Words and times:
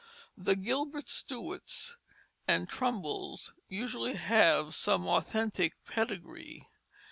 The 0.35 0.55
Gilbert 0.55 1.11
Stuarts 1.11 1.95
and 2.47 2.67
Trumbulls 2.67 3.53
usually 3.69 4.15
have 4.15 4.73
some 4.73 5.05
authentic 5.05 5.75
pedigree. 5.85 6.67